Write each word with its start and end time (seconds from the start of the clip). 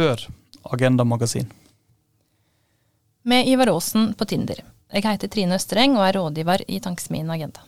Hør 0.00 0.28
Agenda 0.62 1.04
Magasin. 1.04 1.52
Med 3.22 3.48
Ivar 3.48 3.66
Aasen 3.66 4.14
på 4.14 4.24
Tinder. 4.24 4.62
Jeg 4.92 5.04
heter 5.04 5.28
Trine 5.28 5.58
Østereng 5.60 5.98
og 5.98 6.06
er 6.06 6.16
rådgiver 6.16 6.62
i 6.72 6.78
Tankesmien 6.80 7.28
Agenda. 7.30 7.60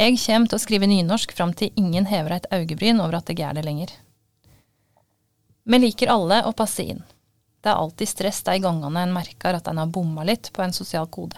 Jeg 0.00 0.16
kommer 0.22 0.48
til 0.48 0.56
å 0.56 0.62
skrive 0.62 0.88
nynorsk 0.88 1.34
fram 1.36 1.52
til 1.52 1.76
ingen 1.76 2.08
hever 2.08 2.38
et 2.38 2.48
øyebryn 2.56 3.02
over 3.04 3.18
at 3.18 3.34
jeg 3.34 3.44
er 3.44 3.52
det 3.58 3.66
lenger. 3.66 3.92
Vi 5.68 5.82
liker 5.82 6.14
alle 6.14 6.40
å 6.48 6.54
passe 6.56 6.88
inn. 6.88 7.04
Det 7.60 7.68
er 7.68 7.82
alltid 7.84 8.14
stress 8.14 8.40
de 8.48 8.56
gangene 8.64 9.04
en 9.04 9.14
merker 9.18 9.60
at 9.60 9.68
en 9.68 9.82
har 9.82 9.92
bomma 9.92 10.24
litt 10.24 10.48
på 10.56 10.64
en 10.64 10.72
sosial 10.72 11.04
kode. 11.12 11.36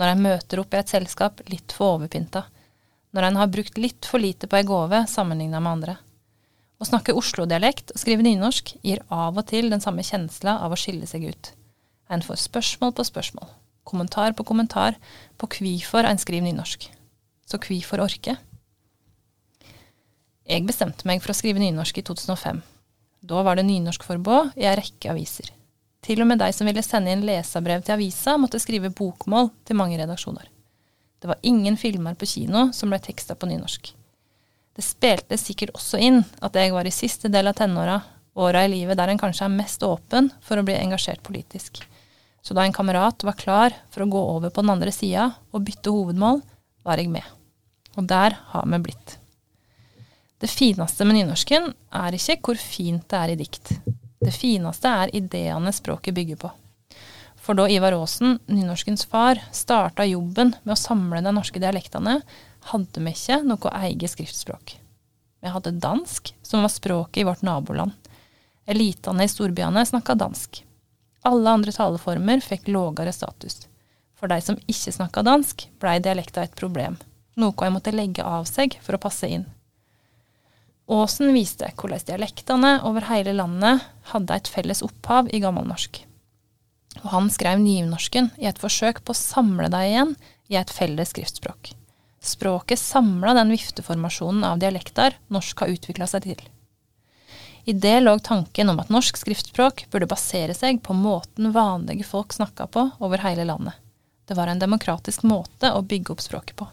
Når 0.00 0.14
en 0.14 0.24
møter 0.30 0.64
opp 0.64 0.72
i 0.72 0.80
et 0.80 0.96
selskap 0.96 1.44
litt 1.52 1.76
for 1.76 1.98
overpynta. 1.98 2.46
Når 3.12 3.28
en 3.28 3.42
har 3.42 3.52
brukt 3.52 3.76
litt 3.76 4.08
for 4.08 4.24
lite 4.24 4.48
på 4.48 4.62
ei 4.62 4.64
gave 4.72 5.04
sammenligna 5.18 5.60
med 5.60 5.72
andre. 5.76 6.00
Å 6.82 6.88
snakke 6.88 7.14
Oslo-dialekt 7.14 7.92
og 7.94 8.00
skrive 8.02 8.24
nynorsk 8.26 8.74
gir 8.82 9.02
av 9.12 9.36
og 9.38 9.46
til 9.50 9.70
den 9.72 9.82
samme 9.82 10.02
kjensla 10.06 10.58
av 10.64 10.74
å 10.74 10.78
skille 10.78 11.06
seg 11.06 11.28
ut. 11.30 11.52
En 12.10 12.24
får 12.24 12.42
spørsmål 12.48 12.92
på 12.96 13.06
spørsmål, 13.06 13.48
kommentar 13.86 14.34
på 14.36 14.46
kommentar 14.46 14.98
på 15.38 15.48
hvorfor 15.54 16.08
en 16.08 16.20
skriver 16.20 16.48
nynorsk. 16.48 16.88
Så 17.46 17.60
hvorfor 17.60 18.02
orke? 18.04 18.36
Jeg 20.44 20.66
bestemte 20.68 21.06
meg 21.08 21.22
for 21.24 21.32
å 21.32 21.38
skrive 21.38 21.62
nynorsk 21.62 22.02
i 22.02 22.04
2005. 22.04 22.60
Da 23.24 23.44
var 23.46 23.56
det 23.56 23.64
nynorskforbud 23.64 24.58
i 24.60 24.66
ei 24.68 24.74
rekke 24.76 25.12
aviser. 25.14 25.48
Til 26.04 26.20
og 26.20 26.28
med 26.28 26.42
de 26.42 26.50
som 26.52 26.68
ville 26.68 26.84
sende 26.84 27.14
inn 27.14 27.24
leserbrev 27.24 27.84
til 27.84 27.94
avisa, 27.94 28.36
måtte 28.36 28.60
skrive 28.60 28.92
bokmål 28.92 29.48
til 29.64 29.78
mange 29.80 29.96
redaksjoner. 29.96 30.50
Det 31.22 31.30
var 31.30 31.40
ingen 31.40 31.78
filmer 31.80 32.18
på 32.18 32.28
kino 32.28 32.66
som 32.76 32.92
ble 32.92 32.98
teksta 33.00 33.38
på 33.38 33.48
nynorsk. 33.48 33.94
Det 34.74 34.82
spilte 34.82 35.38
sikkert 35.38 35.74
også 35.78 36.00
inn 36.02 36.22
at 36.42 36.56
jeg 36.58 36.72
var 36.74 36.86
i 36.86 36.94
siste 36.94 37.30
del 37.30 37.50
av 37.50 37.58
tenåra, 37.58 38.00
åra 38.34 38.64
i 38.66 38.70
livet 38.72 38.98
der 38.98 39.12
en 39.12 39.20
kanskje 39.20 39.46
er 39.46 39.54
mest 39.54 39.84
åpen 39.86 40.32
for 40.42 40.58
å 40.58 40.64
bli 40.66 40.74
engasjert 40.74 41.22
politisk. 41.22 41.78
Så 42.42 42.56
da 42.56 42.64
en 42.66 42.74
kamerat 42.74 43.22
var 43.24 43.38
klar 43.38 43.76
for 43.94 44.04
å 44.04 44.10
gå 44.10 44.22
over 44.34 44.50
på 44.50 44.64
den 44.64 44.74
andre 44.74 44.92
sida 44.92 45.30
og 45.54 45.62
bytte 45.64 45.94
hovedmål, 45.94 46.42
var 46.84 47.00
jeg 47.00 47.12
med. 47.12 47.24
Og 47.94 48.08
der 48.10 48.36
har 48.50 48.66
vi 48.68 48.82
blitt. 48.88 49.18
Det 50.42 50.50
fineste 50.50 51.06
med 51.06 51.20
nynorsken 51.20 51.70
er 51.94 52.16
ikke 52.18 52.36
hvor 52.42 52.58
fint 52.60 53.06
det 53.08 53.20
er 53.20 53.32
i 53.32 53.38
dikt. 53.38 53.70
Det 54.20 54.34
fineste 54.34 54.90
er 54.90 55.14
ideene 55.16 55.72
språket 55.72 56.16
bygger 56.16 56.42
på. 56.42 56.50
For 57.44 57.56
da 57.56 57.66
Ivar 57.68 57.94
Aasen, 57.96 58.38
nynorskens 58.48 59.04
far, 59.08 59.40
starta 59.52 60.06
jobben 60.08 60.54
med 60.64 60.74
å 60.74 60.80
samle 60.80 61.20
de 61.24 61.32
norske 61.32 61.60
dialektene, 61.60 62.18
hadde 62.70 63.02
vi 63.04 63.12
ikke 63.12 63.40
noe 63.44 63.72
eget 63.84 64.14
skriftspråk. 64.14 64.76
Vi 65.44 65.52
hadde 65.52 65.74
dansk, 65.76 66.32
som 66.42 66.64
var 66.64 66.72
språket 66.72 67.20
i 67.20 67.26
vårt 67.28 67.42
naboland. 67.44 67.92
Elitene 68.66 69.26
i 69.26 69.28
storbyene 69.28 69.84
snakka 69.86 70.16
dansk. 70.16 70.62
Alle 71.28 71.50
andre 71.50 71.72
taleformer 71.72 72.40
fikk 72.40 72.70
lågere 72.72 73.12
status. 73.12 73.66
For 74.16 74.32
de 74.32 74.40
som 74.40 74.56
ikke 74.64 74.94
snakka 74.96 75.24
dansk, 75.26 75.66
blei 75.80 75.98
dialekta 76.00 76.46
et 76.46 76.56
problem, 76.56 76.96
noe 77.36 77.52
jeg 77.60 77.74
måtte 77.74 77.92
legge 77.92 78.24
av 78.24 78.48
seg 78.48 78.78
for 78.80 78.96
å 78.96 79.02
passe 79.02 79.28
inn. 79.28 79.44
Aasen 80.88 81.32
viste 81.36 81.68
hvordan 81.76 82.08
dialektene 82.08 82.74
over 82.88 83.08
hele 83.08 83.36
landet 83.36 83.84
hadde 84.12 84.36
et 84.36 84.50
felles 84.52 84.84
opphav 84.84 85.28
i 85.32 85.40
gammelnorsk. 85.44 86.02
Og 87.02 87.08
han 87.12 87.30
skrev 87.32 87.60
nynorsken 87.60 88.32
i 88.40 88.48
et 88.48 88.60
forsøk 88.60 89.04
på 89.04 89.12
å 89.12 89.18
samle 89.18 89.68
dem 89.72 89.88
igjen 89.88 90.12
i 90.52 90.60
et 90.60 90.72
felles 90.72 91.12
skriftspråk. 91.12 91.72
Språket 92.24 92.78
samla 92.78 93.34
den 93.34 93.50
vifteformasjonen 93.52 94.44
av 94.48 94.58
dialekter 94.58 95.18
norsk 95.28 95.60
har 95.60 95.74
utvikla 95.74 96.06
seg 96.08 96.24
til. 96.24 96.40
I 97.64 97.72
det 97.72 97.98
lå 98.00 98.14
tanken 98.18 98.72
om 98.72 98.80
at 98.80 98.88
norsk 98.92 99.18
skriftspråk 99.20 99.86
burde 99.92 100.08
basere 100.08 100.56
seg 100.56 100.80
på 100.84 100.96
måten 100.96 101.52
vanlige 101.52 102.04
folk 102.08 102.32
snakka 102.32 102.66
på 102.72 102.86
over 103.04 103.20
hele 103.24 103.44
landet. 103.44 103.76
Det 104.24 104.36
var 104.36 104.48
en 104.48 104.60
demokratisk 104.60 105.24
måte 105.28 105.72
å 105.72 105.84
bygge 105.84 106.16
opp 106.16 106.24
språket 106.24 106.56
på. 106.56 106.68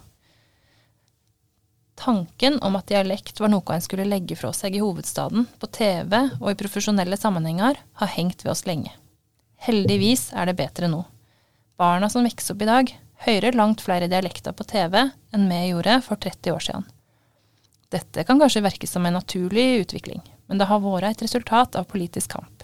Tanken 1.99 2.57
om 2.63 2.79
at 2.79 2.87
dialekt 2.87 3.43
var 3.43 3.51
noe 3.51 3.75
en 3.75 3.83
skulle 3.83 4.07
legge 4.07 4.39
fra 4.39 4.53
seg 4.55 4.75
i 4.75 4.81
hovedstaden, 4.81 5.49
på 5.59 5.67
TV 5.67 6.15
og 6.39 6.47
i 6.51 6.57
profesjonelle 6.59 7.19
sammenhenger, 7.19 7.75
har 7.75 8.15
hengt 8.15 8.45
ved 8.45 8.55
oss 8.55 8.63
lenge. 8.65 8.95
Heldigvis 9.61 10.31
er 10.31 10.47
det 10.47 10.57
bedre 10.63 10.87
nå. 10.89 11.03
Barna 11.77 12.07
som 12.09 12.23
vokser 12.25 12.55
opp 12.55 12.63
i 12.63 12.71
dag, 12.71 12.95
hører 13.25 13.57
langt 13.57 13.83
flere 13.85 14.09
dialekter 14.11 14.55
på 14.57 14.65
TV 14.69 14.97
enn 15.03 15.47
vi 15.49 15.61
gjorde 15.69 15.99
for 16.05 16.21
30 16.21 16.55
år 16.55 16.65
siden. 16.67 16.89
Dette 17.91 18.23
kan 18.23 18.39
kanskje 18.39 18.63
virke 18.63 18.87
som 18.87 19.05
en 19.05 19.17
naturlig 19.19 19.81
utvikling, 19.83 20.21
men 20.47 20.61
det 20.61 20.69
har 20.69 20.83
vært 20.83 21.09
et 21.09 21.25
resultat 21.25 21.75
av 21.75 21.89
politisk 21.91 22.37
kamp. 22.37 22.63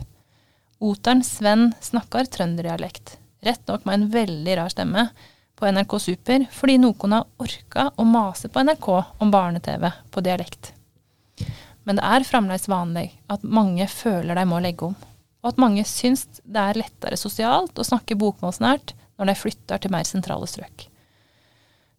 Oteren 0.80 1.24
Sven 1.26 1.74
snakker 1.82 2.30
trønderdialekt, 2.32 3.18
rett 3.44 3.64
nok 3.68 3.86
med 3.86 3.98
en 3.98 4.08
veldig 4.14 4.56
rar 4.60 4.72
stemme, 4.72 5.10
på 5.58 5.66
NRK 5.74 5.94
Super 6.00 6.44
fordi 6.54 6.78
noen 6.78 7.16
har 7.18 7.26
orka 7.42 7.88
å 7.98 8.06
mase 8.06 8.50
på 8.54 8.62
NRK 8.62 8.88
om 9.26 9.32
barne-TV 9.34 9.90
på 10.14 10.22
dialekt. 10.22 10.72
Men 11.84 11.98
det 11.98 12.06
er 12.06 12.28
fremdeles 12.28 12.68
vanlig 12.70 13.08
at 13.32 13.42
mange 13.42 13.88
føler 13.90 14.38
de 14.38 14.46
må 14.46 14.62
legge 14.62 14.92
om, 14.92 14.96
og 15.42 15.50
at 15.50 15.62
mange 15.62 15.86
syns 15.88 16.28
det 16.44 16.62
er 16.62 16.78
lettere 16.84 17.18
sosialt 17.18 17.80
å 17.80 17.88
snakke 17.88 18.20
bokmålsnært 18.20 18.94
når 19.18 19.32
de 19.32 19.36
flytter 19.42 19.82
til 19.82 19.94
mer 19.94 20.08
sentrale 20.08 20.48
strøk. 20.50 20.88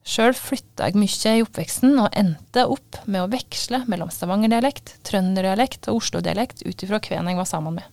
Sjøl 0.08 0.32
flytta 0.32 0.88
jeg 0.88 0.96
mye 0.96 1.32
i 1.36 1.42
oppveksten 1.44 1.98
og 2.00 2.14
endte 2.16 2.64
opp 2.64 3.00
med 3.04 3.24
å 3.24 3.30
veksle 3.32 3.82
mellom 3.90 4.08
stavangerdialekt, 4.14 4.94
trønderdialekt 5.04 5.90
og 5.90 6.00
oslodialekt 6.00 6.64
ut 6.64 6.84
ifra 6.86 7.00
hvem 7.02 7.28
jeg 7.28 7.40
var 7.40 7.50
sammen 7.50 7.76
med. 7.76 7.84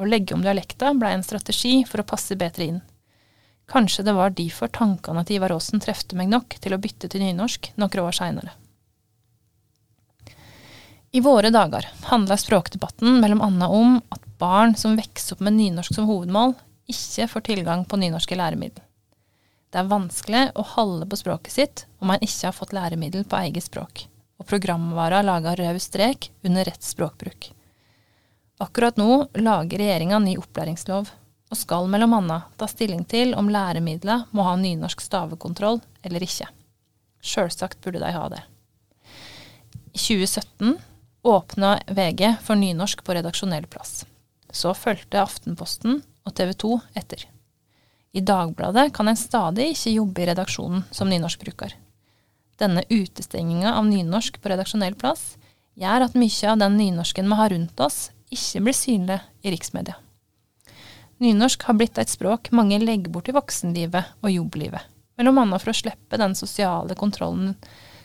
Å 0.00 0.08
legge 0.08 0.32
om 0.32 0.44
dialekta 0.44 0.94
blei 0.96 1.12
en 1.12 1.26
strategi 1.26 1.82
for 1.88 2.00
å 2.00 2.08
passe 2.08 2.38
bedre 2.40 2.70
inn. 2.70 2.80
Kanskje 3.68 4.04
det 4.06 4.16
var 4.16 4.32
derfor 4.36 4.72
tankene 4.72 5.26
til 5.28 5.38
Ivar 5.38 5.52
Aasen 5.54 5.82
trefte 5.82 6.16
meg 6.16 6.32
nok 6.32 6.56
til 6.62 6.74
å 6.74 6.80
bytte 6.80 7.10
til 7.12 7.22
nynorsk 7.22 7.74
noen 7.76 8.02
år 8.06 8.16
seinere. 8.16 8.56
I 11.12 11.20
våre 11.20 11.52
dager 11.52 11.84
handler 12.08 12.40
språkdebatten 12.40 13.20
mellom 13.20 13.42
annet 13.44 13.68
om 13.76 13.98
at 14.14 14.24
barn 14.40 14.72
som 14.80 14.96
vokser 14.96 15.36
opp 15.36 15.42
med 15.44 15.58
nynorsk 15.58 15.92
som 15.92 16.08
hovedmål, 16.08 16.54
ikke 16.90 17.28
får 17.30 17.46
tilgang 17.46 17.84
på 17.88 17.98
nynorske 18.00 18.36
læremiddel. 18.38 18.82
Det 19.72 19.80
er 19.80 19.88
vanskelig 19.88 20.42
å 20.58 20.64
holde 20.74 21.06
på 21.08 21.16
språket 21.16 21.54
sitt 21.54 21.84
om 22.02 22.10
man 22.12 22.20
ikke 22.20 22.50
har 22.50 22.56
fått 22.56 22.74
læremiddel 22.76 23.24
på 23.24 23.38
eget 23.40 23.64
språk, 23.64 24.04
og 24.36 24.48
programvara 24.50 25.22
lager 25.24 25.62
rød 25.62 25.80
strek 25.80 26.28
under 26.44 26.68
rett 26.68 26.84
språkbruk. 26.84 27.48
Akkurat 28.60 28.98
nå 29.00 29.24
lager 29.40 29.80
regjeringa 29.80 30.20
ny 30.20 30.36
opplæringslov 30.38 31.08
og 31.52 31.58
skal 31.58 31.88
mellom 31.90 32.14
annet 32.16 32.52
ta 32.60 32.68
stilling 32.68 33.02
til 33.08 33.34
om 33.36 33.50
læremidler 33.52 34.26
må 34.32 34.44
ha 34.46 34.54
nynorsk 34.60 35.00
stavekontroll 35.04 35.80
eller 36.04 36.24
ikke. 36.24 36.48
Sjølsagt 37.22 37.80
burde 37.84 38.00
de 38.02 38.12
ha 38.12 38.28
det. 38.32 38.42
I 39.92 39.98
2017 39.98 40.78
åpna 41.22 41.74
VG 41.86 42.36
for 42.44 42.60
nynorsk 42.60 43.04
på 43.04 43.16
redaksjonell 43.16 43.66
plass. 43.70 44.02
Så 44.52 44.72
fulgte 44.76 45.20
Aftenposten 45.20 46.00
og 46.26 46.34
TV 46.36 46.52
2 46.64 46.72
etter. 46.98 47.26
I 48.12 48.20
Dagbladet 48.20 48.90
kan 48.92 49.08
en 49.08 49.16
stadig 49.16 49.70
ikke 49.72 49.94
jobbe 49.94 50.22
i 50.22 50.28
redaksjonen 50.28 50.84
som 50.92 51.08
nynorskbruker. 51.08 51.74
Denne 52.60 52.84
utestenginga 52.90 53.72
av 53.74 53.86
nynorsk 53.88 54.36
på 54.42 54.52
redaksjonell 54.52 54.94
plass 55.00 55.36
gjør 55.80 56.06
at 56.06 56.16
mye 56.18 56.50
av 56.50 56.60
den 56.60 56.76
nynorsken 56.76 57.30
vi 57.30 57.38
har 57.38 57.52
rundt 57.54 57.80
oss, 57.80 58.10
ikke 58.32 58.64
blir 58.66 58.76
synlig 58.76 59.20
i 59.42 59.52
riksmedia. 59.52 59.96
Nynorsk 61.22 61.64
har 61.68 61.78
blitt 61.78 62.00
et 62.02 62.10
språk 62.10 62.50
mange 62.52 62.80
legger 62.82 63.12
bort 63.12 63.30
i 63.30 63.36
voksenlivet 63.36 64.16
og 64.20 64.32
jobblivet, 64.32 64.82
mellom 65.16 65.40
annet 65.44 65.62
for 65.62 65.72
å 65.72 65.76
slippe 65.76 66.18
den 66.20 66.34
sosiale 66.38 66.96
kontrollen, 66.98 67.54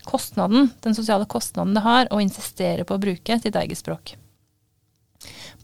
kostnaden, 0.08 0.72
den 0.86 0.96
sosiale 0.96 1.28
kostnaden 1.28 1.76
det 1.76 1.84
har 1.84 2.12
å 2.14 2.22
insistere 2.24 2.86
på 2.88 2.96
å 2.96 3.02
bruke 3.02 3.40
sitt 3.42 3.58
eget 3.60 3.82
språk. 3.82 4.16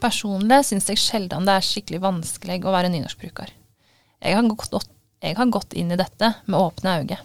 Personlig 0.04 0.64
syns 0.68 0.90
jeg 0.92 1.00
sjelden 1.00 1.48
det 1.48 1.58
er 1.58 1.68
skikkelig 1.68 2.02
vanskelig 2.04 2.60
å 2.68 2.74
være 2.76 2.92
nynorskbruker. 2.92 3.54
Jeg 4.24 4.36
har, 4.36 4.48
gått, 4.52 4.90
jeg 5.24 5.38
har 5.38 5.52
gått 5.52 5.76
inn 5.80 5.94
i 5.96 6.00
dette 6.00 6.34
med 6.46 6.60
åpne 6.60 6.98
øyne. 7.00 7.20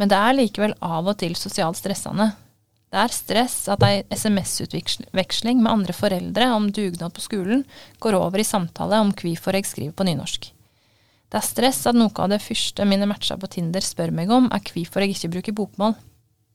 Men 0.00 0.08
det 0.08 0.16
er 0.16 0.38
likevel 0.38 0.72
av 0.80 1.10
og 1.12 1.18
til 1.20 1.36
sosialt 1.36 1.76
stressende, 1.76 2.30
det 2.90 2.98
er 2.98 3.12
stress 3.14 3.56
at 3.70 3.84
ei 3.86 4.00
SMS-utveksling 4.10 5.60
med 5.62 5.70
andre 5.70 5.94
foreldre 5.94 6.48
om 6.56 6.72
dugnad 6.74 7.14
på 7.14 7.22
skolen 7.22 7.62
går 8.02 8.16
over 8.18 8.42
i 8.42 8.46
samtale 8.46 8.98
om 8.98 9.12
hvorfor 9.14 9.54
jeg 9.54 9.68
skriver 9.68 9.94
på 9.94 10.06
nynorsk. 10.08 10.48
Det 11.30 11.38
er 11.38 11.46
stress 11.46 11.84
at 11.86 11.94
noe 11.94 12.10
av 12.18 12.32
det 12.32 12.40
første 12.42 12.82
mine 12.90 13.06
matcher 13.06 13.38
på 13.38 13.52
Tinder 13.52 13.84
spør 13.86 14.10
meg 14.10 14.32
om, 14.34 14.48
er 14.50 14.64
hvorfor 14.66 15.06
jeg 15.06 15.14
ikke 15.14 15.30
bruker 15.36 15.58
bokmål. 15.60 15.94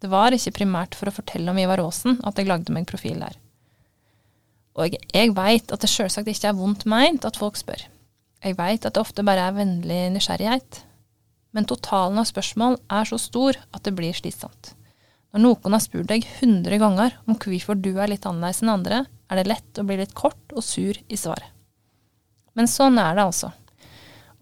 Det 0.03 0.11
var 0.11 0.35
ikke 0.35 0.57
primært 0.57 0.99
for 0.99 1.07
å 1.07 1.15
fortelle 1.15 1.53
om 1.53 1.61
Ivar 1.61 1.79
Aasen 1.85 2.19
at 2.27 2.35
jeg 2.35 2.51
lagde 2.51 2.75
meg 2.75 2.89
profil 2.89 3.23
der. 3.23 3.39
Og 4.75 4.91
jeg, 4.91 5.31
veit 5.35 5.71
at 5.71 5.83
det 5.83 5.89
sjølsagt 5.89 6.27
ikke 6.27 6.49
er 6.51 6.57
vondt 6.57 6.83
meint 6.89 7.25
at 7.27 7.39
folk 7.39 7.55
spør. 7.59 7.85
Jeg 8.43 8.57
veit 8.59 8.83
at 8.83 8.93
det 8.93 9.01
ofte 9.01 9.23
bare 9.25 9.47
er 9.47 9.55
vennlig 9.55 10.01
nysgjerrighet. 10.13 10.81
Men 11.55 11.67
totalen 11.69 12.19
av 12.19 12.27
spørsmål 12.27 12.75
er 12.91 13.07
så 13.07 13.19
stor 13.21 13.55
at 13.71 13.85
det 13.87 13.95
blir 13.95 14.15
slitsomt. 14.17 14.73
Når 15.31 15.43
noen 15.43 15.75
har 15.75 15.83
spurt 15.83 16.09
deg 16.11 16.27
hundre 16.41 16.79
ganger 16.79 17.15
om 17.25 17.37
hvorfor 17.39 17.79
du 17.79 17.93
er 17.95 18.11
litt 18.11 18.27
annerledes 18.27 18.61
enn 18.63 18.73
andre, 18.75 19.05
er 19.31 19.39
det 19.39 19.49
lett 19.49 19.79
å 19.79 19.85
bli 19.87 19.97
litt 19.99 20.13
kort 20.15 20.53
og 20.55 20.63
sur 20.63 20.95
i 20.95 21.19
svaret. 21.19 21.51
Men 22.55 22.69
sånn 22.71 22.99
er 23.01 23.17
det 23.17 23.25
altså. 23.25 23.51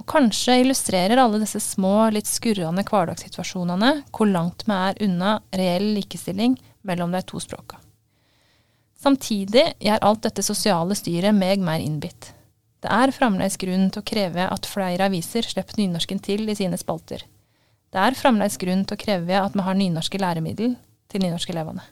Og 0.02 0.06
kanskje 0.10 0.60
illustrerer 0.62 1.22
alle 1.22 1.40
disse 1.42 1.62
små, 1.64 2.10
litt 2.14 2.30
skurrende 2.30 2.86
hverdagssituasjonene 2.86 3.94
hvor 4.14 4.30
langt 4.30 4.66
vi 4.68 4.76
er 4.76 5.02
unna 5.06 5.38
reell 5.54 5.94
likestilling 5.96 6.58
mellom 6.86 7.14
de 7.14 7.24
to 7.26 7.42
språka. 7.42 7.83
Samtidig 9.04 9.66
gjør 9.84 10.06
alt 10.08 10.24
dette 10.24 10.46
sosiale 10.46 10.96
styret 10.96 11.36
meg 11.36 11.60
mer 11.60 11.82
innbitt. 11.84 12.30
Det 12.84 12.92
er 12.92 13.12
fremdeles 13.16 13.58
grunn 13.60 13.90
til 13.92 14.00
å 14.00 14.08
kreve 14.08 14.46
at 14.48 14.68
flere 14.68 15.10
aviser 15.10 15.44
slipper 15.44 15.80
nynorsken 15.80 16.22
til 16.24 16.48
i 16.48 16.56
sine 16.56 16.80
spalter. 16.80 17.26
Det 17.92 18.00
er 18.00 18.16
fremdeles 18.16 18.56
grunn 18.62 18.86
til 18.88 18.96
å 18.96 19.02
kreve 19.04 19.42
at 19.42 19.58
vi 19.58 19.66
har 19.66 19.76
nynorske 19.80 20.22
læremiddel 20.24 20.78
til 21.12 21.24
nynorskelevene. 21.26 21.84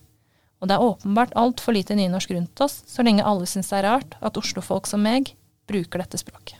Og 0.61 0.69
det 0.69 0.77
er 0.77 0.87
åpenbart 0.87 1.35
altfor 1.41 1.75
lite 1.75 1.97
nynorsk 1.99 2.31
rundt 2.35 2.63
oss, 2.63 2.79
så 2.87 3.03
lenge 3.03 3.25
alle 3.27 3.49
syns 3.49 3.73
det 3.73 3.81
er 3.81 3.89
rart 3.89 4.15
at 4.21 4.39
oslofolk 4.39 4.87
som 4.87 5.03
meg 5.03 5.33
bruker 5.67 6.03
dette 6.03 6.19
språket. 6.21 6.59